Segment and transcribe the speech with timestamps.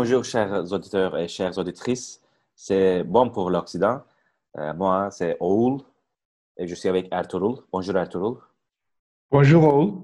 [0.00, 2.20] Bonjour, chers auditeurs et chères auditrices.
[2.54, 4.00] C'est bon pour l'Occident.
[4.56, 5.80] Euh, moi, c'est Oul
[6.56, 7.56] et je suis avec Ertuğrul.
[7.72, 8.36] Bonjour, Ertuğrul.
[9.28, 9.94] Bonjour, Oul.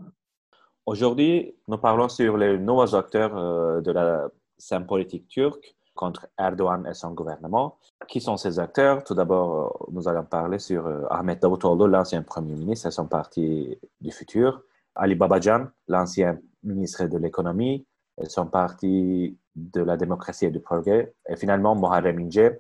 [0.85, 4.29] Aujourd'hui, nous parlons sur les nouveaux acteurs euh, de la
[4.59, 7.79] scène politique turque contre Erdogan et son gouvernement.
[8.09, 9.04] Qui sont ces acteurs?
[9.04, 13.79] Tout d'abord, euh, nous allons parler sur Ahmet Davutoğlu, l'ancien Premier ministre et son parti
[14.01, 14.61] du futur.
[14.96, 17.87] Ali Babacan, l'ancien ministre de l'économie
[18.23, 21.13] et son parti de la démocratie et du progrès.
[21.29, 22.53] Et finalement, Muharrem Ince,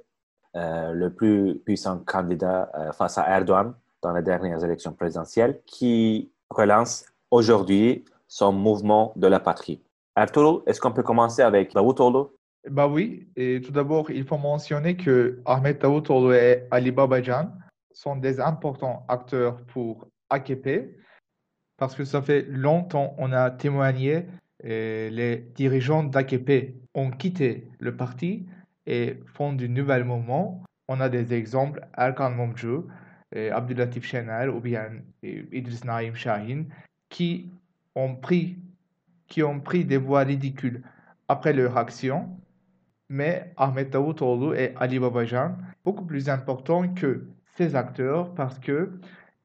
[0.54, 7.06] le plus puissant candidat euh, face à Erdogan dans les dernières élections présidentielles, qui relance
[7.30, 9.82] aujourd'hui son mouvement de la patrie.
[10.16, 12.28] Ertuğrul, est-ce qu'on peut commencer avec Davutoğlu
[12.70, 17.50] Bah oui, et tout d'abord, il faut mentionner que Ahmet Davutoğlu et Ali Babacan
[17.92, 20.96] sont des importants acteurs pour AKP,
[21.76, 24.26] parce que ça fait longtemps on a témoigné
[24.64, 28.46] les dirigeants d'AKP ont quitté le parti
[28.86, 30.62] et font du nouvel mouvement.
[30.88, 32.86] On a des exemples, Erkan Momcu,
[33.34, 34.86] Abdulatif Şener ou bien
[35.22, 36.64] Idris Naim Shahin,
[37.08, 37.50] qui
[37.94, 38.58] ont pris,
[39.28, 40.82] qui ont pris des voies ridicules
[41.28, 42.28] après leur action.
[43.10, 47.26] Mais Ahmet Davutoğlu et Ali Babajan, beaucoup plus importants que
[47.56, 48.92] ces acteurs parce que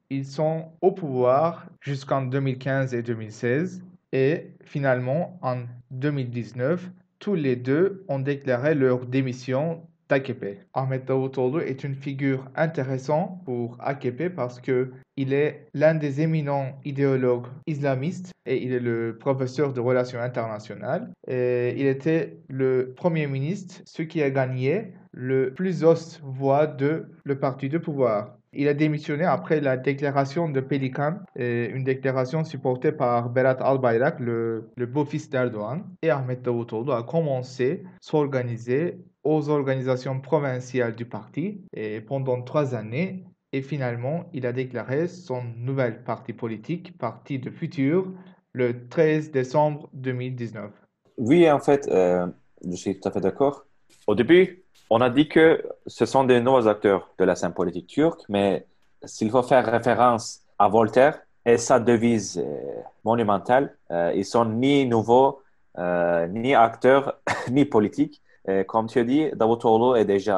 [0.08, 3.82] ils sont au pouvoir jusqu'en 2015 et 2016
[4.12, 5.58] et finalement, en
[5.90, 10.58] 2019, tous les deux ont déclaré leur démission d'AKP.
[10.74, 16.78] Ahmet Davutoğlu est une figure intéressante pour AKP parce que il est l'un des éminents
[16.84, 21.10] idéologues islamistes et il est le professeur de relations internationales.
[21.28, 27.06] Et il était le premier ministre, ce qui a gagné le plus haute voix de
[27.24, 28.39] le parti de pouvoir.
[28.52, 34.70] Il a démissionné après la déclaration de Pelikan, une déclaration supportée par Berat Albayrak, le,
[34.76, 35.84] le beau-fils d'Erdogan.
[36.02, 41.62] Et Ahmet Davutoğlu a commencé à s'organiser aux organisations provinciales du parti
[42.08, 43.24] pendant trois années.
[43.52, 48.12] Et finalement, il a déclaré son nouvel parti politique, Parti de Futur,
[48.52, 50.70] le 13 décembre 2019.
[51.18, 52.26] Oui, en fait, euh,
[52.64, 53.66] je suis tout à fait d'accord.
[54.06, 57.86] Au début, on a dit que ce sont des nouveaux acteurs de la scène politique
[57.86, 58.66] turque, mais
[59.04, 64.86] s'il faut faire référence à Voltaire et sa devise euh, monumentale, euh, ils sont ni
[64.86, 65.40] nouveaux,
[65.78, 67.18] euh, ni acteurs,
[67.50, 68.20] ni politiques.
[68.66, 70.36] comme tu as dit, Davutoğlu est déjà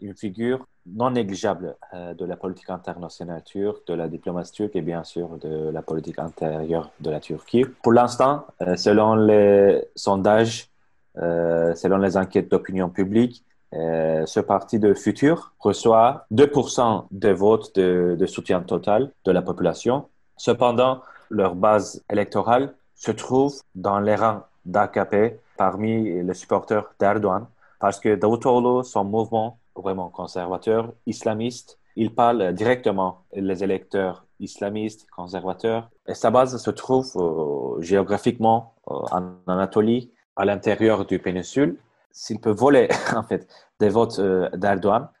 [0.00, 5.04] une figure non négligeable de la politique internationale turque, de la diplomatie turque et bien
[5.04, 7.66] sûr de la politique intérieure de la Turquie.
[7.84, 10.73] Pour l'instant, selon les sondages,
[11.16, 13.44] selon les enquêtes d'opinion publique,
[13.74, 19.42] euh, ce parti de futur reçoit 2% des votes de, de, soutien total de la
[19.42, 20.06] population.
[20.36, 27.46] Cependant, leur base électorale se trouve dans les rangs d'AKP parmi les supporters d'Erdogan
[27.80, 35.90] parce que Davutoğlu, son mouvement vraiment conservateur, islamiste, il parle directement les électeurs islamistes, conservateurs.
[36.06, 41.78] Et sa base se trouve euh, géographiquement en Anatolie à l'intérieur du péninsule,
[42.10, 43.46] s'il peut voler en fait
[43.80, 44.48] des votes euh,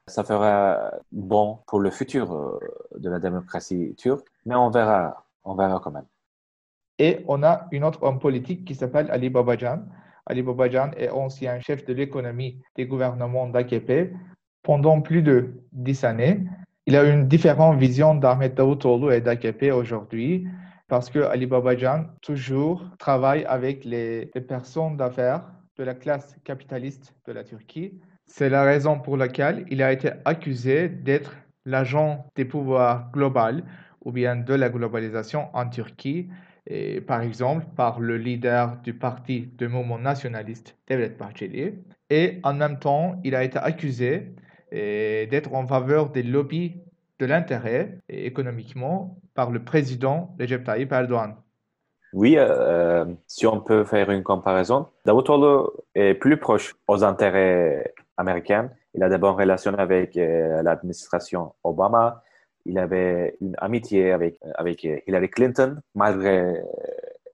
[0.06, 2.58] ça fera bon pour le futur euh,
[2.96, 6.06] de la démocratie turque, mais on verra, on verra quand même.
[6.98, 9.82] Et on a une autre homme politique qui s'appelle Ali Babajan.
[10.26, 14.12] Ali Babajan est ancien chef de l'économie des gouvernements d'AKP
[14.62, 16.44] pendant plus de dix années.
[16.86, 20.46] Il a une différente vision d'Ahmet Davutoğlu et d'AKP aujourd'hui
[20.88, 27.32] parce que Ali Babajan toujours travaille avec les, personnes d'affaires de la classe capitaliste de
[27.32, 28.00] la Turquie.
[28.26, 33.62] C'est la raison pour laquelle il a été accusé d'être l'agent des pouvoirs globaux
[34.04, 36.28] ou bien de la globalisation en Turquie,
[37.06, 41.74] par exemple par le leader du parti de mouvement nationaliste, Devlet Bahçeli.
[42.10, 44.34] Et en même temps, il a été accusé
[44.70, 46.76] d'être en faveur des lobbies
[47.18, 51.36] de l'intérêt économiquement par le président Recep Tayyip Erdogan.
[52.12, 58.70] Oui, euh, si on peut faire une comparaison, Davutoğlu est plus proche aux intérêts américains.
[58.94, 62.22] Il a de bonnes relations avec euh, l'administration Obama.
[62.66, 64.38] Il avait une amitié avec,
[65.06, 66.62] Hillary Clinton, malgré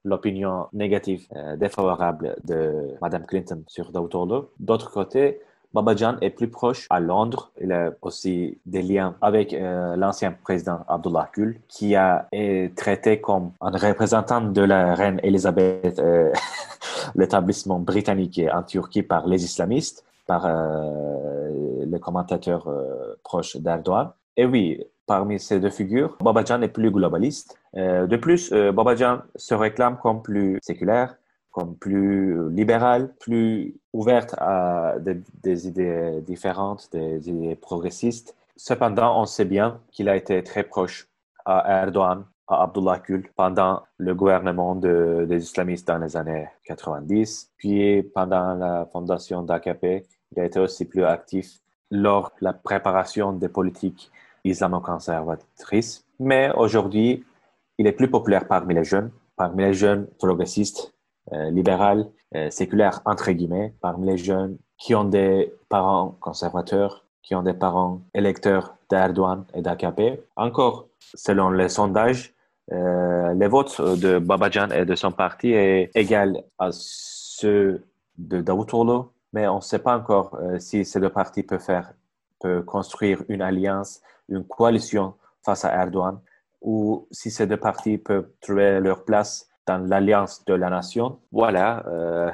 [0.03, 4.47] l'opinion négative, euh, défavorable de Madame Clinton sur Davutoğlu.
[4.59, 5.41] D'autre côté,
[5.73, 7.51] Babajan est plus proche à Londres.
[7.61, 13.21] Il a aussi des liens avec euh, l'ancien président Abdullah Gül, qui a été traité
[13.21, 16.31] comme un représentant de la reine Elisabeth, euh,
[17.15, 22.67] l'établissement britannique en Turquie par les islamistes, par euh, les commentateurs
[23.23, 24.11] proches d'Erdogan.
[24.35, 27.57] Et oui, parmi ces deux figures, Babajan est plus globaliste.
[27.73, 31.15] de plus, Babajan se réclame comme plus séculaire,
[31.51, 38.35] comme plus libéral, plus ouverte à des, idées différentes, des idées progressistes.
[38.55, 41.07] Cependant, on sait bien qu'il a été très proche
[41.45, 47.51] à Erdogan, à Abdullah Gül pendant le gouvernement des islamistes dans les années 90.
[47.57, 51.59] Puis pendant la fondation d'AKP, il a été aussi plus actif
[51.89, 54.11] lors de la préparation des politiques
[54.43, 56.05] islamo-conservatrices.
[56.19, 57.25] Mais aujourd'hui,
[57.77, 60.93] il est plus populaire parmi les jeunes, parmi les jeunes progressistes,
[61.33, 67.35] euh, libéraux, euh, séculaires, entre guillemets, parmi les jeunes qui ont des parents conservateurs, qui
[67.35, 70.19] ont des parents électeurs d'Erdogan et d'AKP.
[70.35, 72.33] Encore, selon les sondages,
[72.73, 77.85] euh, les votes de Babajan et de son parti est égal à ceux
[78.17, 83.41] de Davutoglu, mais on ne sait pas encore si ces deux partis peuvent construire une
[83.41, 85.13] alliance, une coalition
[85.43, 86.19] face à Erdogan,
[86.61, 91.19] ou si ces deux partis peuvent trouver leur place dans l'alliance de la nation.
[91.31, 92.31] Voilà, euh,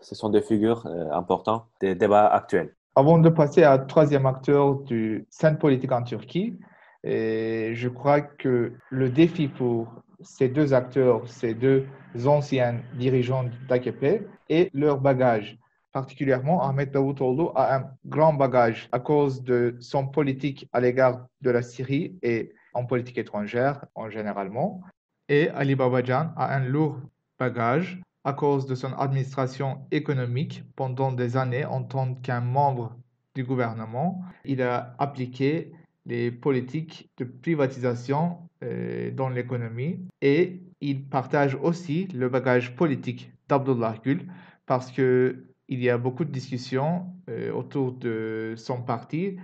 [0.00, 2.74] ce sont des figures importantes des débats actuels.
[2.96, 6.58] Avant de passer à troisième acteur du scène politique en Turquie,
[7.04, 9.88] je crois que le défi pour
[10.20, 11.86] ces deux acteurs, ces deux
[12.26, 15.58] anciens dirigeants d'AKP est leur bagage.
[15.92, 21.50] Particulièrement, Ahmet Davutoğlu a un grand bagage à cause de son politique à l'égard de
[21.50, 24.82] la Syrie et en politique étrangère en généralement.
[25.28, 27.00] Et Ali Babajan a un lourd
[27.38, 32.96] bagage à cause de son administration économique pendant des années en tant qu'un membre
[33.34, 34.22] du gouvernement.
[34.44, 35.72] Il a appliqué
[36.06, 43.96] les politiques de privatisation euh, dans l'économie et il partage aussi le bagage politique d'Abdullah
[44.02, 44.26] Gül
[44.66, 49.36] parce que il y a beaucoup de discussions euh, autour de son parti.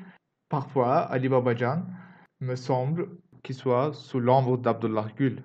[0.48, 1.84] Parfois, Ali Babajan
[2.40, 3.08] me semble
[3.42, 5.42] qu'il soit sous l'ombre d'Abdullah Gül.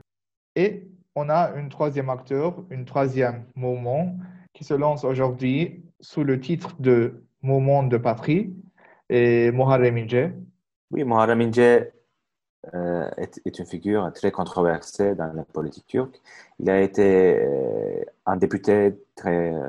[0.59, 4.17] Et on a un troisième acteur, un troisième moment
[4.51, 8.53] qui se lance aujourd'hui sous le titre de Moment de patrie
[9.09, 10.33] et Muharrem Ince.
[10.91, 11.85] Oui, Muharrem Ince
[12.73, 16.19] euh, est, une figure très controversée dans la politique turque.
[16.59, 19.63] Il a été euh, un député très euh,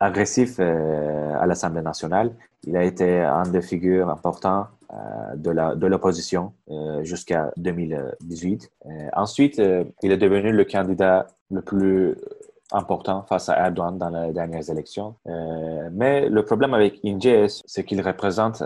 [0.00, 2.34] agressif à l'Assemblée nationale.
[2.64, 4.68] Il a été un des figures importantes
[5.36, 8.70] de l'opposition de jusqu'à 2018.
[9.14, 9.60] ensuite,
[10.02, 12.16] il est devenu le candidat le plus
[12.72, 15.14] important face à Erdogan dans les dernières élections.
[15.92, 18.62] mais le problème avec Ince, c'est qu'il représente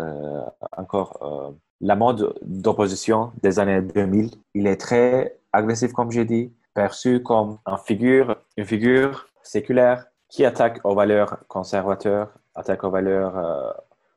[0.76, 4.30] encore la mode d'opposition des années 2000.
[4.54, 10.44] Il est très agressif, comme j'ai dit, perçu comme une figure, une figure séculaire qui
[10.44, 13.72] attaque aux valeurs conservateurs, attaque aux valeurs euh,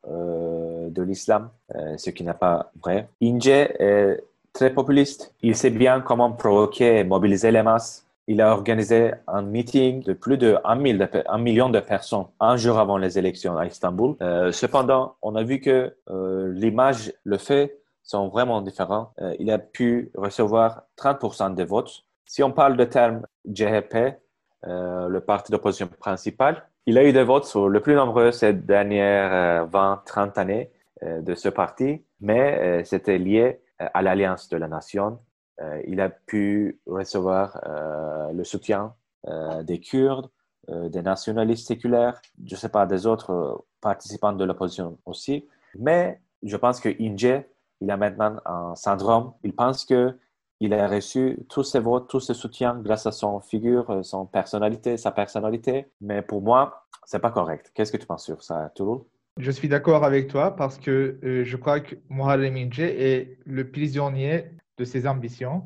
[0.09, 3.07] euh, de l'islam, euh, ce qui n'est pas vrai.
[3.21, 5.33] Inge est très populiste.
[5.41, 10.13] Il sait bien comment provoquer et mobiliser les masses il a organisé un meeting de
[10.13, 14.15] plus de 1, million de personnes un jour avant les élections à Istanbul.
[14.21, 19.13] Euh, cependant, on a vu que euh, l'image, le fait sont vraiment différents.
[19.39, 22.03] Il a pu recevoir 30% des votes.
[22.25, 24.17] Si on parle de terme GHP,
[24.63, 29.67] le parti d'opposition principal, il a eu des votes sur le plus nombreux ces dernières
[29.67, 30.69] 20-30 années
[31.03, 35.19] de ce parti, mais c'était lié à l'Alliance de la Nation
[35.61, 38.95] euh, il a pu recevoir euh, le soutien
[39.27, 40.29] euh, des Kurdes,
[40.69, 45.45] des nationalistes séculaires, je ne sais pas, des autres participants de l'opposition aussi.
[45.77, 47.43] Mais je pense que Inge,
[47.81, 49.33] il a maintenant un syndrome.
[49.43, 50.17] Il pense que
[50.61, 54.95] il a reçu tous ses votes, tous ses soutiens grâce à son figure, son personnalité,
[54.95, 55.91] sa personnalité.
[55.99, 57.71] Mais pour moi, c'est pas correct.
[57.73, 59.03] Qu'est-ce que tu penses sur ça, Toulouse
[59.39, 64.45] Je suis d'accord avec toi parce que je crois que Muharrem Ince est le prisonnier
[64.77, 65.63] de ses ambitions.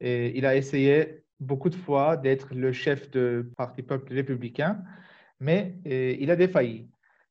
[0.00, 4.82] Et il a essayé beaucoup de fois d'être le chef du Parti Peuple républicain,
[5.40, 6.88] mais il a défailli.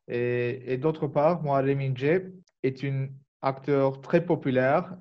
[0.08, 2.22] Et, d'autre part, Muharrem Ince
[2.62, 3.08] est un
[3.42, 4.96] acteur très populaire,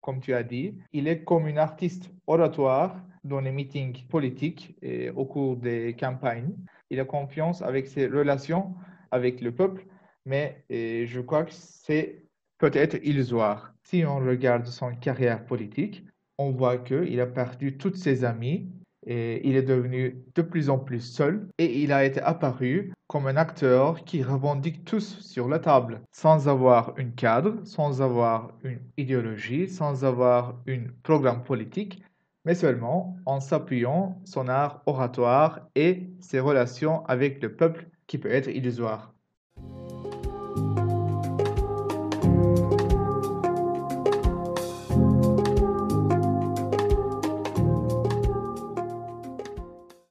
[0.00, 0.78] comme tu as dit.
[0.92, 6.54] Il est comme un artiste oratoire dans les meetings politiques et au cours des campagnes.
[6.88, 8.74] Il a confiance avec ses relations
[9.10, 9.86] avec le peuple,
[10.28, 12.22] mais je crois que c'est
[12.58, 13.74] peut-être illusoire.
[13.82, 16.04] Si on regarde son carrière politique,
[16.36, 18.68] on voit qu'il a perdu toutes ses amis
[19.06, 23.26] et il est devenu de plus en plus seul et il a été apparu comme
[23.26, 28.80] un acteur qui revendique tous sur la table sans avoir un cadre, sans avoir une
[28.98, 32.02] idéologie, sans avoir un programme politique,
[32.44, 38.30] mais seulement en s'appuyant son art oratoire et ses relations avec le peuple qui peut
[38.30, 39.14] être illusoire.